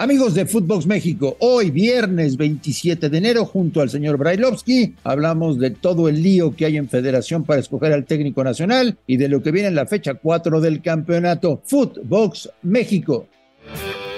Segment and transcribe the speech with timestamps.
[0.00, 5.70] Amigos de Footbox México, hoy viernes 27 de enero, junto al señor Brailovsky, hablamos de
[5.70, 9.42] todo el lío que hay en Federación para escoger al técnico nacional y de lo
[9.42, 13.26] que viene en la fecha 4 del campeonato Footbox México.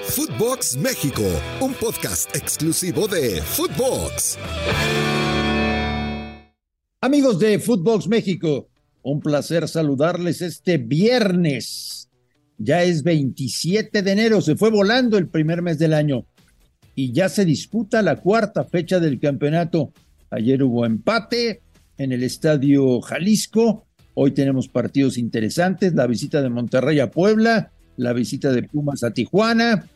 [0.03, 1.23] Footbox México,
[1.61, 4.37] un podcast exclusivo de Footbox.
[7.01, 8.67] Amigos de Footbox México,
[9.01, 12.00] un placer saludarles este viernes
[12.63, 16.25] ya es 27 de enero, se fue volando el primer mes del año
[16.95, 19.91] y ya se disputa la cuarta fecha del campeonato.
[20.29, 21.61] Ayer hubo empate
[21.97, 28.13] en el Estadio Jalisco, hoy tenemos partidos interesantes, la visita de Monterrey a Puebla, la
[28.13, 29.87] visita de Pumas a Tijuana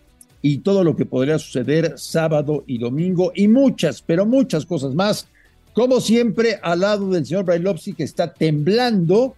[0.42, 5.28] y todo lo que podría suceder sábado y domingo y muchas, pero muchas cosas más.
[5.73, 9.36] Como siempre, al lado del señor Brailovsky que está temblando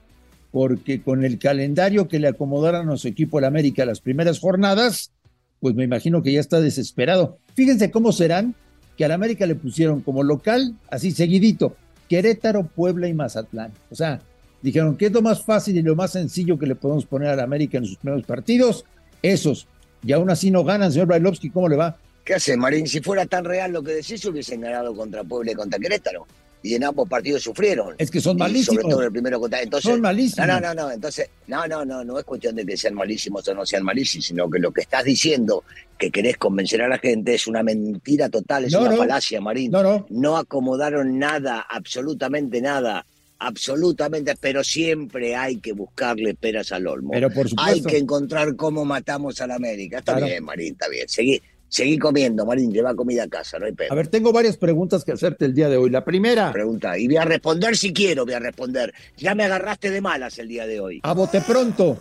[0.52, 5.12] porque con el calendario que le acomodaron a su equipo el América las primeras jornadas,
[5.60, 7.40] pues me imagino que ya está desesperado.
[7.56, 8.56] Fíjense cómo serán
[8.98, 11.76] que al América le pusieron como local, así seguidito,
[12.10, 13.72] Querétaro, Puebla y Mazatlán.
[13.92, 14.22] O sea,
[14.62, 17.40] dijeron que es lo más fácil y lo más sencillo que le podemos poner al
[17.40, 18.86] América en sus primeros partidos,
[19.22, 19.68] esos.
[20.04, 21.98] Y aún así no ganan, señor Brailovsky, ¿cómo le va?
[22.24, 22.88] ¿Qué hace, Marín?
[22.88, 26.26] Si fuera tan real lo que decís, hubiesen ganado contra Puebla y contra Querétaro
[26.68, 27.96] y en ambos partidos sufrieron.
[27.98, 28.82] Es que son malísimos.
[28.82, 29.62] Sobre todo el primero contra.
[29.62, 30.48] Entonces, son malísimos.
[30.48, 33.54] No, no, no, entonces, no, no, no, no es cuestión de que sean malísimos o
[33.54, 35.64] no sean malísimos, sino que lo que estás diciendo
[35.98, 39.72] que querés convencer a la gente es una mentira total, es una falacia, Marín.
[39.72, 40.06] No, no.
[40.10, 43.06] No acomodaron nada, absolutamente nada.
[43.40, 47.12] Absolutamente, pero siempre hay que buscarle peras al olmo.
[47.12, 47.72] Pero por supuesto.
[47.72, 50.00] Hay que encontrar cómo matamos a la América.
[50.00, 51.08] Está bien, Marín, está bien.
[51.08, 55.04] Seguí, Seguí comiendo, Marín, lleva comida a casa, no hay A ver, tengo varias preguntas
[55.04, 55.90] que hacerte el día de hoy.
[55.90, 56.52] La primera.
[56.52, 58.94] Pregunta, y voy a responder si quiero, voy a responder.
[59.18, 61.00] Ya me agarraste de malas el día de hoy.
[61.04, 61.98] A bote pronto.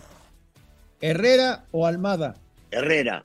[1.01, 2.35] ¿Herrera o Almada?
[2.71, 3.23] Herrera.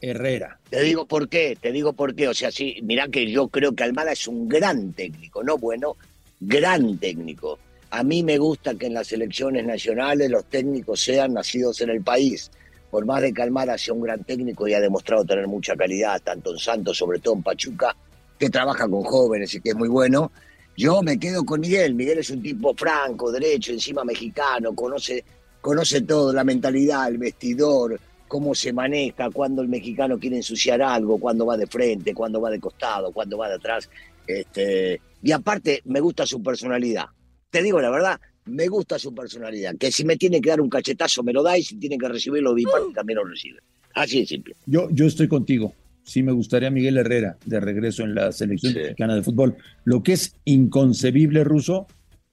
[0.00, 0.58] Herrera.
[0.70, 2.28] Te digo por qué, te digo por qué.
[2.28, 5.96] O sea, sí, mirá que yo creo que Almada es un gran técnico, no bueno,
[6.40, 7.58] gran técnico.
[7.90, 12.02] A mí me gusta que en las elecciones nacionales los técnicos sean nacidos en el
[12.02, 12.50] país
[12.94, 16.52] por más de Almada sea un gran técnico y ha demostrado tener mucha calidad, tanto
[16.52, 17.96] en Santos, sobre todo en Pachuca,
[18.38, 20.30] que trabaja con jóvenes y que es muy bueno,
[20.76, 21.96] yo me quedo con Miguel.
[21.96, 25.24] Miguel es un tipo franco, derecho, encima mexicano, conoce,
[25.60, 31.18] conoce todo, la mentalidad, el vestidor, cómo se maneja, cuando el mexicano quiere ensuciar algo,
[31.18, 33.90] cuando va de frente, cuando va de costado, cuando va de atrás.
[34.24, 37.06] Este, y aparte, me gusta su personalidad.
[37.50, 39.76] Te digo la verdad, me gusta su personalidad.
[39.76, 42.08] Que si me tiene que dar un cachetazo, me lo da y si tiene que
[42.08, 43.60] recibirlo de también lo recibe.
[43.94, 44.56] Así de simple.
[44.66, 45.74] Yo, yo estoy contigo.
[46.02, 49.56] Sí, me gustaría Miguel Herrera de regreso en la selección mexicana de fútbol.
[49.84, 51.86] Lo que es inconcebible, Ruso,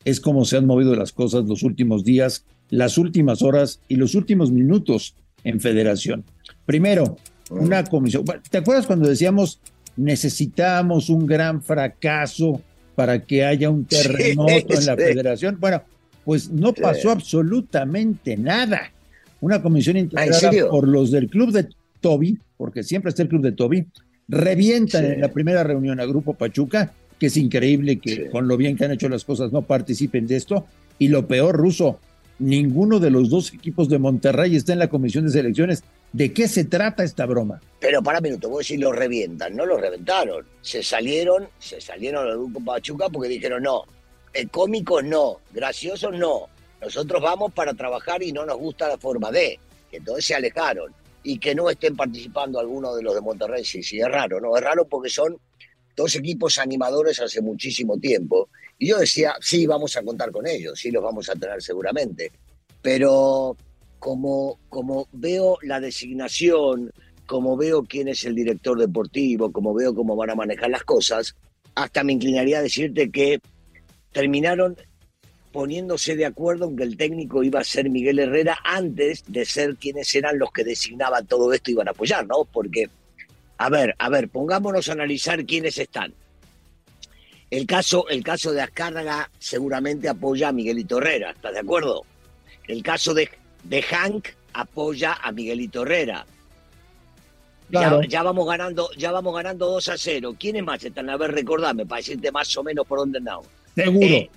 [0.03, 4.15] es cómo se han movido las cosas los últimos días, las últimas horas y los
[4.15, 6.25] últimos minutos en federación.
[6.65, 7.17] Primero,
[7.49, 8.25] una comisión.
[8.49, 9.61] ¿Te acuerdas cuando decíamos
[9.95, 12.61] necesitamos un gran fracaso
[12.95, 15.57] para que haya un terremoto en la federación?
[15.59, 15.83] Bueno,
[16.25, 18.91] pues no pasó absolutamente nada.
[19.39, 21.67] Una comisión integrada por los del club de
[21.99, 23.85] Toby, porque siempre está el club de Toby,
[24.27, 28.77] revientan en la primera reunión a Grupo Pachuca, que es increíble que con lo bien
[28.77, 30.65] que han hecho las cosas no participen de esto.
[30.99, 31.99] Y lo peor, Ruso,
[32.39, 35.83] ninguno de los dos equipos de Monterrey está en la comisión de selecciones.
[36.13, 37.61] ¿De qué se trata esta broma?
[37.79, 40.45] Pero para un minuto, vos decís lo revientan, no lo reventaron.
[40.61, 43.85] Se salieron, se salieron del grupo Pachuca porque dijeron no,
[44.49, 46.47] cómico no, gracioso no.
[46.81, 49.59] Nosotros vamos para trabajar y no nos gusta la forma de.
[49.91, 50.93] Entonces se alejaron.
[51.23, 54.57] Y que no estén participando algunos de los de Monterrey, sí, sí, es raro, ¿no?
[54.57, 55.37] Es raro porque son
[55.95, 58.49] dos equipos animadores hace muchísimo tiempo.
[58.79, 62.31] Y yo decía, sí, vamos a contar con ellos, sí, los vamos a tener seguramente.
[62.81, 63.55] Pero
[63.99, 66.91] como, como veo la designación,
[67.27, 71.35] como veo quién es el director deportivo, como veo cómo van a manejar las cosas,
[71.75, 73.39] hasta me inclinaría a decirte que
[74.11, 74.77] terminaron
[75.51, 79.75] poniéndose de acuerdo en que el técnico iba a ser Miguel Herrera antes de ser
[79.75, 82.45] quienes eran los que designaban todo esto y iban a apoyar, ¿no?
[82.45, 82.89] Porque,
[83.57, 86.13] a ver, a ver, pongámonos a analizar quiénes están.
[87.49, 92.05] El caso, el caso de Azcárraga seguramente apoya a Miguelito Herrera, ¿estás de acuerdo?
[92.67, 93.29] El caso de,
[93.63, 96.25] de Hank apoya a Miguelito Herrera.
[97.69, 100.35] Ya, vamos ganando, ya vamos ganando 2 a 0.
[100.37, 101.09] ¿Quiénes más están?
[101.09, 103.47] A ver, recordame, para decirte más o menos por dónde andamos.
[103.75, 104.05] Seguro.
[104.05, 104.29] Eh,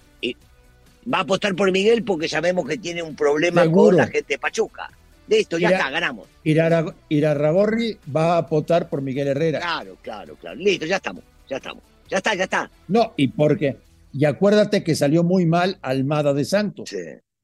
[1.12, 4.38] va a apostar por Miguel porque sabemos que tiene un problema con la gente de
[4.38, 4.90] Pachuca.
[5.26, 6.28] Listo, ya está, ganamos.
[6.44, 9.60] Irarragorri va a apostar por Miguel Herrera.
[9.60, 10.56] Claro, claro, claro.
[10.56, 11.82] Listo, ya estamos, ya estamos.
[12.10, 12.70] Ya está, ya está.
[12.88, 13.78] No, y porque,
[14.12, 16.90] y acuérdate que salió muy mal Almada de Santos.
[16.90, 16.98] Sí.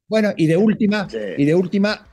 [0.07, 1.09] Bueno, y de última,
[1.39, 2.05] y de última,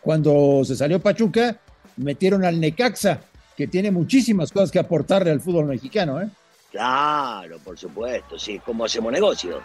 [0.00, 1.58] cuando se salió Pachuca,
[1.96, 3.20] metieron al Necaxa,
[3.56, 6.28] que tiene muchísimas cosas que aportarle al fútbol mexicano, ¿eh?
[6.70, 9.60] Claro, por supuesto, sí, como hacemos negocio.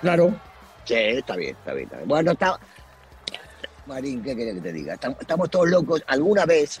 [0.00, 0.34] Claro.
[0.84, 1.84] Sí, está bien, está bien.
[1.84, 2.08] Está bien.
[2.08, 2.58] Bueno, está...
[3.86, 4.94] Marín, ¿qué quería que te diga?
[4.94, 6.02] Estamos, todos locos.
[6.06, 6.80] Alguna vez,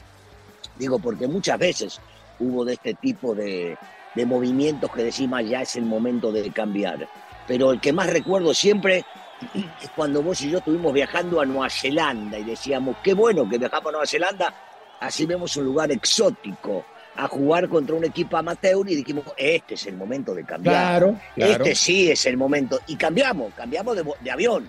[0.78, 2.00] digo, porque muchas veces
[2.38, 3.76] hubo de este tipo de,
[4.14, 7.08] de movimientos que decimos ya es el momento de cambiar.
[7.46, 9.04] Pero el que más recuerdo siempre
[9.82, 13.58] es cuando vos y yo estuvimos viajando a Nueva Zelanda y decíamos, qué bueno que
[13.58, 14.54] viajamos a Nueva Zelanda,
[15.00, 16.84] así vemos un lugar exótico,
[17.24, 20.74] a jugar contra un equipo amateur y dijimos, este es el momento de cambiar.
[20.74, 21.52] Claro, claro.
[21.64, 22.80] Este sí es el momento.
[22.86, 24.68] Y cambiamos, cambiamos de, de avión,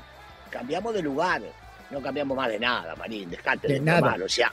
[0.49, 1.41] cambiamos de lugar.
[1.91, 3.99] No cambiamos más de nada, Marín, dejate De de, nada.
[3.99, 4.23] tomar.
[4.23, 4.51] O sea,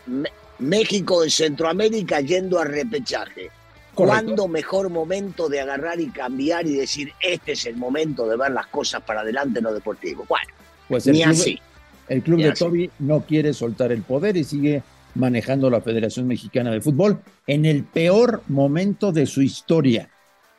[0.59, 3.51] México en Centroamérica yendo a repechaje.
[3.95, 4.25] Correcto.
[4.25, 8.53] ¿Cuándo mejor momento de agarrar y cambiar y decir, este es el momento de ver
[8.53, 10.25] las cosas para adelante en lo deportivo?
[10.29, 10.47] Bueno,
[10.89, 11.61] Pues el ni club, así.
[12.09, 12.65] el club Ni de así.
[12.65, 14.83] Toby no quiere soltar el poder y sigue
[15.19, 20.09] manejando la Federación Mexicana de Fútbol en el peor momento de su historia.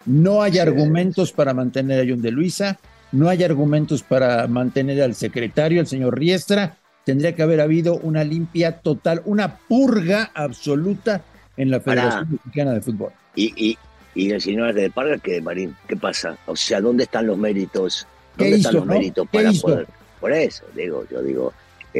[0.05, 2.77] No hay argumentos para mantener a John de Luisa,
[3.11, 6.77] no hay argumentos para mantener al secretario, el señor Riestra.
[7.05, 11.21] Tendría que haber habido una limpia total, una purga absoluta
[11.57, 11.79] en la.
[11.79, 13.11] Federación Mexicana de Fútbol.
[13.35, 13.77] Y, y,
[14.13, 16.37] y el señor de Parga, que Marín, ¿qué pasa?
[16.45, 18.05] O sea, ¿dónde están los méritos?
[18.37, 18.93] ¿Qué ¿Dónde hizo, están los no?
[18.93, 19.61] méritos ¿Qué para hizo?
[19.61, 19.87] poder?
[20.19, 21.53] Por eso, digo, yo digo,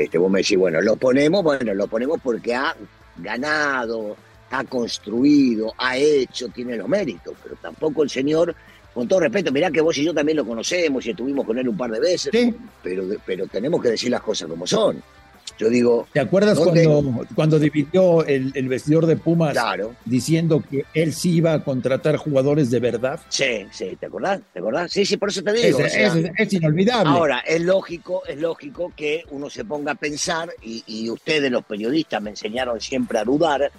[0.04, 2.75] este, vos me decís, bueno, lo ponemos, bueno, lo ponemos porque ha
[3.18, 4.16] ganado,
[4.51, 8.56] ha construido, ha hecho, tiene los méritos, pero tampoco el señor,
[8.94, 11.68] con todo respeto, mirá que vos y yo también lo conocemos y estuvimos con él
[11.69, 12.54] un par de veces, Sí.
[12.81, 15.01] pero, pero tenemos que decir las cosas como son.
[15.59, 16.85] Yo digo, ¿Te acuerdas ¿Dónde?
[16.85, 21.63] cuando, cuando dividió el, el vestidor de Pumas claro, diciendo que él sí iba a
[21.63, 23.19] contratar jugadores de verdad?
[23.27, 24.39] sí, sí, ¿te acordás?
[24.53, 24.89] ¿Te acordás?
[24.91, 25.67] Sí, sí, por eso te digo.
[25.79, 27.09] Es, o sea, es- es inolvidable.
[27.11, 31.65] Ahora, es lógico, es lógico que uno se ponga a pensar, y, y ustedes los
[31.65, 33.69] periodistas me enseñaron siempre a dudar,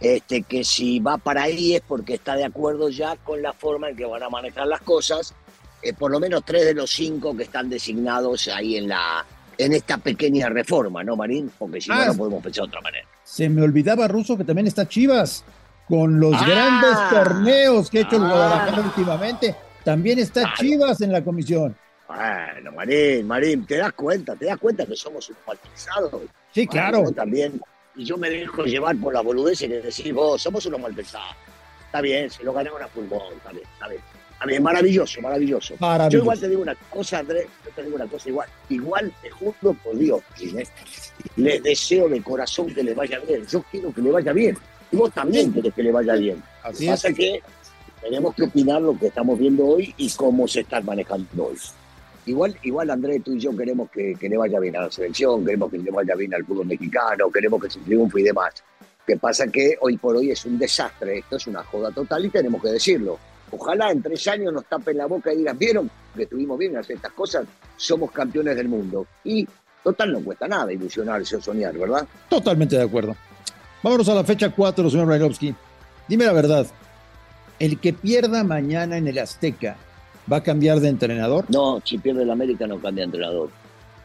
[0.00, 3.88] este, que si va para ahí es porque está de acuerdo ya con la forma
[3.88, 5.32] en que van a manejar las cosas,
[5.80, 9.24] eh, por lo menos tres de los cinco que están designados ahí en la
[9.64, 11.50] en esta pequeña reforma, ¿no, Marín?
[11.58, 11.96] Porque si Ah.
[12.06, 13.06] no, no podemos pensar de otra manera.
[13.24, 15.44] Se me olvidaba, Ruso, que también está Chivas,
[15.88, 16.46] con los Ah.
[16.46, 18.28] grandes torneos que ha hecho el Ah.
[18.28, 19.56] Guadalajara últimamente.
[19.84, 20.52] También está.
[20.54, 21.76] Chivas en la comisión.
[22.06, 24.36] Bueno, Marín, Marín, ¿te das cuenta?
[24.36, 26.12] ¿Te das cuenta que somos un malpensados?
[26.52, 27.04] Sí, claro.
[27.04, 27.60] Yo también.
[27.96, 31.34] Y yo me dejo llevar por las boludeces que decís vos, somos unos malpensados.
[31.86, 34.00] Está bien, se lo ganaron a fútbol, está bien, está bien.
[34.42, 35.74] Está bien, maravilloso, maravilloso.
[35.74, 36.24] Yo Maravilloso.
[36.24, 38.48] igual te digo una cosa, Andrés, yo te digo una cosa igual.
[38.70, 40.68] Igual te juro por Dios, Inés,
[41.36, 43.46] les deseo de corazón que le vaya bien.
[43.46, 44.58] Yo quiero que le vaya bien.
[44.90, 46.42] Y vos también querés que le vaya bien.
[46.64, 47.40] Así pasa es que
[48.00, 51.56] tenemos que opinar lo que estamos viendo hoy y cómo se está manejando hoy.
[52.26, 55.44] Igual, igual Andrés, tú y yo queremos que, que le vaya bien a la selección,
[55.44, 58.54] queremos que le vaya bien al fútbol mexicano, queremos que se triunfe y demás.
[59.06, 62.30] que pasa que hoy por hoy es un desastre, esto es una joda total y
[62.30, 63.20] tenemos que decirlo.
[63.52, 66.78] Ojalá en tres años nos tapen la boca y digan, ¿vieron que estuvimos bien en
[66.78, 67.46] hacer estas cosas?
[67.76, 69.06] Somos campeones del mundo.
[69.24, 69.46] Y
[69.84, 72.06] total no cuesta nada ilusionarse o soñar, ¿verdad?
[72.28, 73.14] Totalmente de acuerdo.
[73.82, 75.54] Vámonos a la fecha 4, señor Brailovsky.
[76.08, 76.66] Dime la verdad.
[77.58, 79.76] ¿El que pierda mañana en el Azteca
[80.32, 81.44] va a cambiar de entrenador?
[81.48, 83.50] No, si pierde el América no cambia entrenador.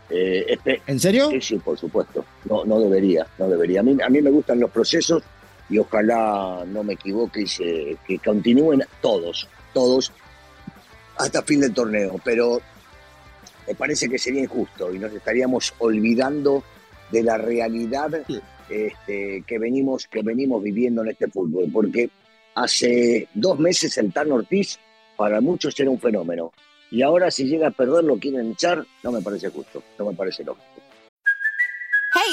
[0.09, 0.57] Eh,
[0.87, 1.29] ¿En serio?
[1.29, 2.25] Sí, sí, por supuesto.
[2.49, 3.79] No, no debería, no debería.
[3.79, 5.23] A mí, a mí me gustan los procesos
[5.69, 10.11] y ojalá no me equivoque y se, que continúen todos, todos,
[11.17, 12.19] hasta fin del torneo.
[12.23, 12.61] Pero
[13.67, 16.63] me parece que sería injusto y nos estaríamos olvidando
[17.11, 18.09] de la realidad
[18.69, 21.69] este, que, venimos, que venimos viviendo en este fútbol.
[21.71, 22.09] Porque
[22.55, 24.79] hace dos meses el Tan Ortiz
[25.17, 26.53] para muchos era un fenómeno.
[26.89, 30.13] Y ahora si llega a perder lo quieren echar, no me parece justo, no me
[30.13, 30.86] parece lógico.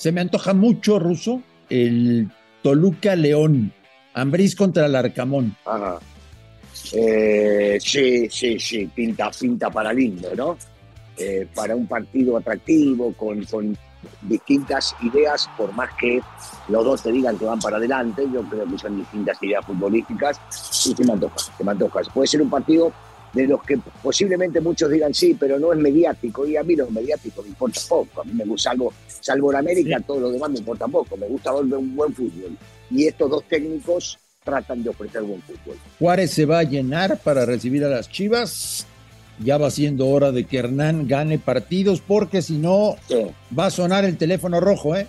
[0.00, 2.30] Se me antoja mucho, Ruso, el
[2.62, 3.70] Toluca León.
[4.14, 5.54] Ambriz contra el Arcamón.
[5.66, 5.98] Ajá.
[6.94, 10.56] Eh, sí, sí, sí, pinta, pinta para lindo, ¿no?
[11.18, 13.76] Eh, para un partido atractivo, con, con
[14.22, 16.22] distintas ideas, por más que
[16.68, 20.40] los dos te digan que van para adelante, yo creo que son distintas ideas futbolísticas
[20.86, 22.00] y se me antoja, se me antoja.
[22.14, 22.90] Puede ser un partido
[23.32, 26.46] de los que posiblemente muchos digan sí, pero no es mediático.
[26.46, 28.22] Y a mí lo mediático me importa poco.
[28.22, 31.16] A mí me gusta algo, salvo en América, todo lo demás me importa poco.
[31.16, 32.56] Me gusta ver un buen fútbol.
[32.90, 35.76] Y estos dos técnicos tratan de ofrecer buen fútbol.
[35.98, 38.86] Juárez se va a llenar para recibir a las Chivas.
[39.42, 43.26] Ya va siendo hora de que Hernán gane partidos, porque si no, Sí.
[43.58, 45.06] va a sonar el teléfono rojo, ¿eh?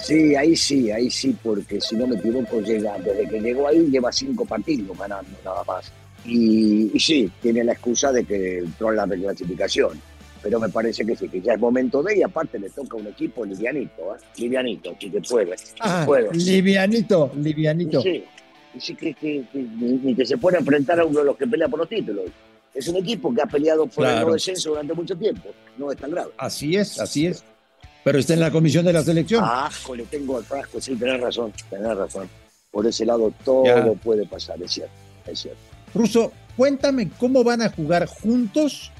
[0.00, 3.86] Sí, ahí sí, ahí sí, porque si no me equivoco, llega, desde que llegó ahí
[3.90, 5.90] lleva cinco partidos ganando nada más.
[6.28, 10.00] Y, y sí, tiene la excusa de que entró en la reclasificación.
[10.42, 13.06] Pero me parece que sí, que ya es momento de, y aparte le toca un
[13.08, 14.18] equipo livianito, ¿eh?
[14.36, 15.58] livianito, si que puede.
[15.58, 16.32] si Ah, puede.
[16.32, 18.00] livianito, livianito.
[18.02, 18.22] Sí,
[18.78, 21.66] sí que, que- que- ni, que se pueda enfrentar a uno de los que pelea
[21.68, 22.26] por los títulos.
[22.72, 24.28] Es un equipo que ha peleado por el Claro.
[24.28, 25.48] no descenso durante mucho tiempo.
[25.76, 26.30] No es tan grave.
[26.36, 27.42] Así es, así es.
[28.04, 29.42] Pero está en la comisión de la selección.
[29.44, 32.28] Ah, le tengo al frasco, sí, tenés razón, tenés razón.
[32.70, 33.92] Por ese lado todo Ya.
[33.94, 34.92] puede pasar, es cierto,
[35.26, 35.58] es cierto.
[35.98, 38.92] Ruso, cuéntame cómo van a jugar juntos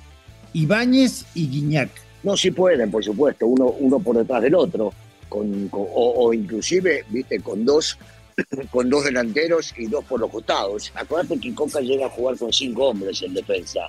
[0.53, 1.91] Ibáñez y Guiñac.
[2.25, 4.93] No, sí pueden, por supuesto, uno, uno por detrás del otro,
[5.29, 7.97] con, o inclusive, viste, con dos,
[8.73, 10.91] con dos delanteros y dos por los costados.
[10.97, 13.81] Acuérdate que Coca llega a jugar con cinco hombres en defensa.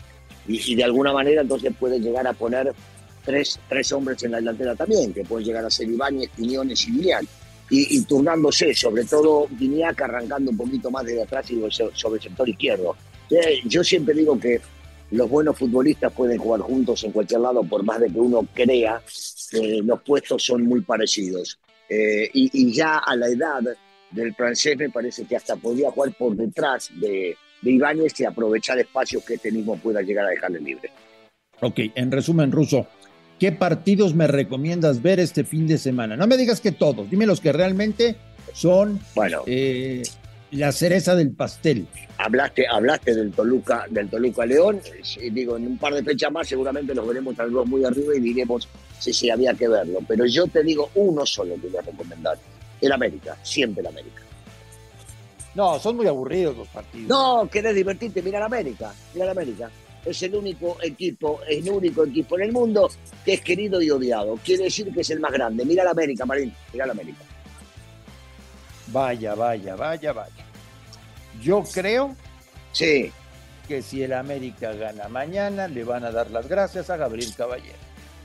[0.47, 2.73] Y, y de alguna manera entonces puede llegar a poner
[3.25, 6.91] tres, tres hombres en la delantera también, que pueden llegar a ser Ibáñez, Quiñones y
[6.91, 7.25] Guiñac.
[7.69, 12.17] Y, y turnándose, sobre todo Guiñac arrancando un poquito más desde atrás y so- sobre
[12.17, 12.95] el sector izquierdo.
[13.29, 14.59] Eh, Yo siempre digo que
[15.11, 19.01] los buenos futbolistas pueden jugar juntos en cualquier lado, por más de que uno crea
[19.51, 21.59] que los puestos son muy parecidos.
[21.87, 23.61] Eh, y, y ya a la edad
[24.11, 28.77] del francés me parece que hasta podría jugar por detrás de, de Ibáñez y aprovechar
[28.79, 30.91] espacios que este mismo pueda llegar a dejarle libre.
[31.61, 32.87] Ok, en resumen, Ruso,
[33.39, 36.15] ¿qué partidos me recomiendas ver este fin de semana?
[36.17, 38.15] No me digas que todos, dime los que realmente
[38.53, 40.03] son Bueno, eh,
[40.51, 41.87] la cereza del pastel.
[42.17, 44.81] hablaste, hablaste del Toluca, del Toluca León,
[45.31, 48.67] digo, en un par de fechas más seguramente los veremos algo muy arriba y diremos
[48.99, 49.99] si sí, había que verlo.
[50.07, 52.37] Pero yo te digo uno solo que voy a recomendar,
[52.81, 54.21] el América, siempre el América.
[55.55, 57.07] No, son muy aburridos los partidos.
[57.07, 59.69] No, querés divertirte, mira la América, mira la América.
[60.05, 62.89] Es el único equipo, es el único equipo en el mundo
[63.25, 64.35] que es querido y odiado.
[64.43, 65.65] Quiere decir que es el más grande.
[65.65, 67.19] Mira la América, Marín, mira la América.
[68.87, 70.45] Vaya, vaya, vaya, vaya.
[71.41, 72.15] Yo creo
[72.71, 73.11] Sí,
[73.67, 77.77] que si el América gana mañana, le van a dar las gracias a Gabriel Caballero.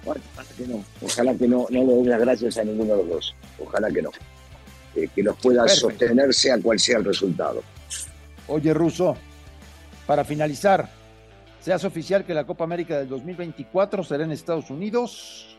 [0.05, 0.85] bueno, ojalá que no.
[1.03, 3.35] Ojalá que no, no le den las gracias a ninguno de los dos.
[3.59, 4.11] Ojalá que no.
[4.97, 5.89] Eh, que los pueda Perfecto.
[5.91, 7.63] sostener sea cual sea el resultado.
[8.49, 9.17] Oye, Ruso,
[10.07, 10.89] para finalizar,
[11.65, 15.57] se hace oficial que la Copa América del 2024 será en Estados Unidos.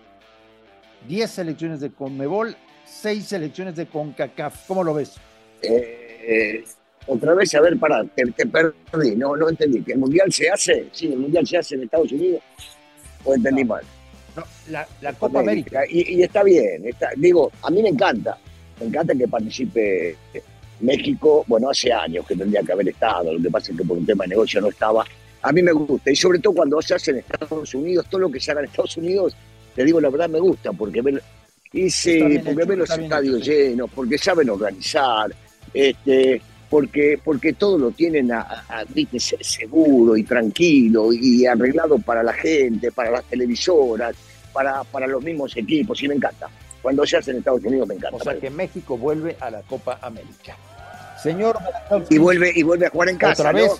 [1.08, 4.68] 10 selecciones de Conmebol, 6 selecciones de CONCACAF.
[4.68, 5.16] ¿Cómo lo ves?
[5.64, 6.64] Eh,
[7.08, 9.82] otra vez, a ver, pará, te, te perdí, no, no entendí.
[9.82, 10.90] ¿Que el Mundial se hace?
[10.92, 12.44] Sí, el Mundial se hace en Estados Unidos.
[13.24, 13.82] ¿O entendí mal?
[14.36, 15.86] No, la, la Copa América.
[15.90, 18.38] Y, y está bien, está, digo, a mí me encanta,
[18.80, 20.16] me encanta que participe
[20.82, 23.98] México, bueno, hace años que tendría que haber estado, lo que pasa es que por
[23.98, 25.04] un tema de negocio no estaba.
[25.48, 28.32] A mí me gusta, y sobre todo cuando se hace en Estados Unidos, todo lo
[28.32, 29.36] que se haga en Estados Unidos,
[29.76, 31.22] te digo la verdad, me gusta, porque ver,
[31.72, 35.32] y sí, porque hecho, ver los estadios hecho, llenos, porque saben organizar,
[35.72, 38.86] este, porque, porque todo lo tienen a, a- a,
[39.42, 44.16] seguro y tranquilo y arreglado para la gente, para las televisoras,
[44.52, 46.48] para, para los mismos equipos, y me encanta.
[46.82, 48.18] Cuando se hace en Estados Unidos me encanta.
[48.18, 50.58] O sea que México vuelve a la Copa América.
[51.22, 51.58] Señor,
[52.10, 53.42] y vuelve y vuelve a jugar en casa.
[53.44, 53.72] ¿Otra vez?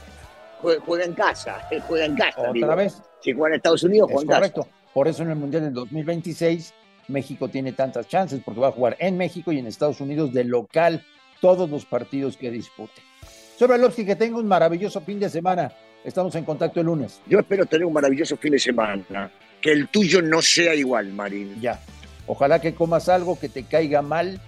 [0.86, 2.52] Juega en casa, juega en casa.
[2.54, 2.66] digo.
[2.66, 3.02] otra vez.
[3.22, 4.62] Si juega en Estados Unidos, Es juega en correcto.
[4.64, 4.76] casa.
[4.94, 6.74] Por eso en el Mundial del 2026
[7.08, 10.44] México tiene tantas chances porque va a jugar en México y en Estados Unidos de
[10.44, 11.04] local
[11.42, 13.02] todos los partidos que dispute.
[13.58, 15.72] Sobre Lopsky, que tenga un maravilloso fin de semana.
[16.04, 17.22] Estamos en contacto el lunes.
[17.28, 19.32] Yo espero tener un maravilloso fin de semana.
[19.62, 21.60] Que el tuyo no sea igual, Marín.
[21.62, 21.80] Ya.
[22.28, 24.40] Ojalá que comas algo que te caiga mal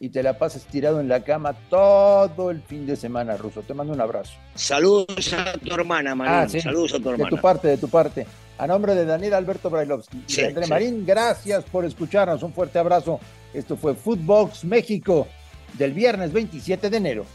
[0.00, 3.62] y te la pases tirado en la cama todo el fin de semana, Ruso.
[3.62, 4.32] Te mando un abrazo.
[4.54, 6.34] Saludos a tu hermana, Marín.
[6.34, 6.60] Ah, sí.
[6.60, 7.30] Saludos a tu De hermana.
[7.30, 8.26] tu parte, de tu parte.
[8.58, 10.70] A nombre de Daniel Alberto Brailovsky y Sí, de André sí.
[10.70, 12.42] Marín, gracias por escucharnos.
[12.42, 13.18] Un fuerte abrazo.
[13.54, 15.26] Esto fue Footbox México
[15.74, 17.26] del viernes 27 de enero.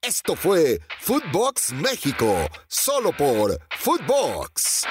[0.00, 2.34] Esto fue Footbox México,
[2.66, 4.82] solo por Footbox.